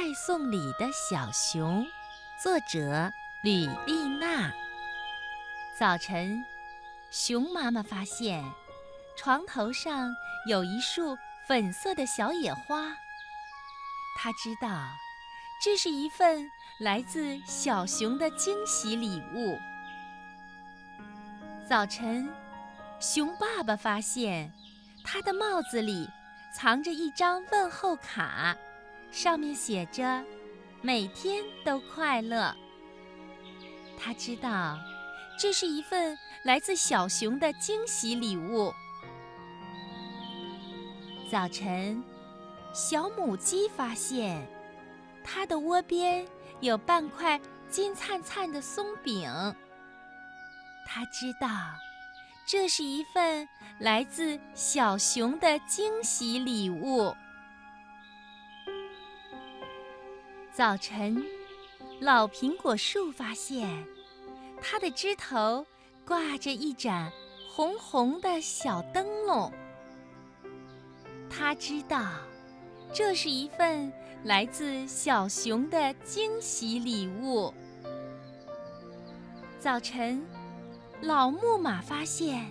[0.00, 1.86] 爱送礼的小熊，
[2.42, 3.12] 作者
[3.42, 4.50] 吕丽娜。
[5.78, 6.42] 早晨，
[7.10, 8.42] 熊妈妈发现
[9.14, 10.10] 床头上
[10.48, 12.96] 有一束粉色的小野花，
[14.16, 14.88] 她知道
[15.62, 19.58] 这是一份来自小熊的惊喜礼物。
[21.68, 22.26] 早晨，
[22.98, 24.50] 熊爸爸发现
[25.04, 26.08] 他的帽子里
[26.54, 28.56] 藏着一张问候卡。
[29.10, 30.24] 上面写着
[30.82, 32.54] “每天都快乐”。
[33.98, 34.78] 他知道，
[35.38, 38.72] 这是一份来自小熊的惊喜礼物。
[41.30, 42.02] 早晨，
[42.72, 44.46] 小母鸡发现，
[45.22, 46.26] 它的窝边
[46.60, 49.28] 有半块金灿灿的松饼。
[50.86, 51.48] 他知道，
[52.46, 53.46] 这是一份
[53.78, 57.14] 来自小熊的惊喜礼物。
[60.52, 61.24] 早晨，
[62.00, 63.86] 老苹果树发现，
[64.60, 65.64] 它的枝头
[66.04, 67.10] 挂着一盏
[67.48, 69.50] 红红的小灯笼。
[71.30, 72.04] 它知道，
[72.92, 73.92] 这是一份
[74.24, 77.54] 来自小熊的惊喜礼物。
[79.60, 80.20] 早晨，
[81.00, 82.50] 老木马发现，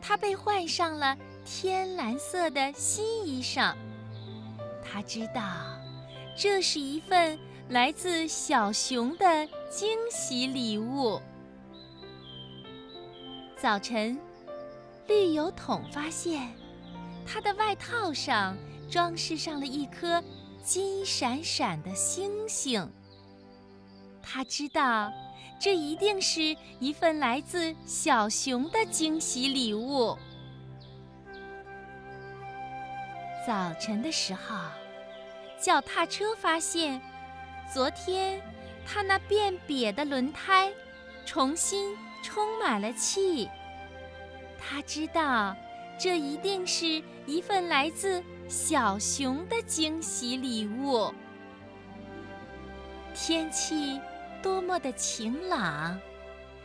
[0.00, 3.74] 它被换上了天蓝色的新衣裳。
[4.84, 5.42] 它知道。
[6.36, 11.20] 这是一份来自小熊的惊喜礼物。
[13.56, 14.18] 早晨，
[15.06, 16.52] 绿油桶发现，
[17.24, 18.56] 它的外套上
[18.90, 20.22] 装饰上了一颗
[20.62, 22.90] 金闪闪的星星。
[24.20, 25.12] 他知道，
[25.60, 30.16] 这一定是一份来自小熊的惊喜礼物。
[33.46, 34.56] 早晨的时候。
[35.60, 37.00] 脚踏车发现，
[37.72, 38.40] 昨天
[38.86, 40.72] 它那变瘪的轮胎
[41.24, 43.48] 重新充满了气。
[44.58, 45.54] 他知道，
[45.98, 51.12] 这一定是一份来自小熊的惊喜礼物。
[53.14, 54.00] 天气
[54.42, 55.98] 多么的晴朗，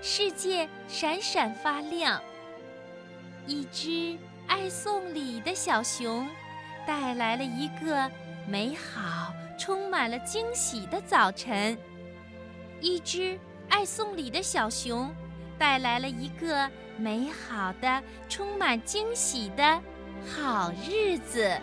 [0.00, 2.20] 世界闪闪发亮。
[3.46, 4.16] 一只
[4.46, 6.28] 爱送礼的小熊，
[6.86, 8.10] 带来了一个。
[8.48, 11.78] 美好，充满了惊喜的早晨。
[12.80, 15.14] 一只爱送礼的小熊，
[15.56, 19.80] 带来了一个美好的、充满惊喜的
[20.26, 21.56] 好日子。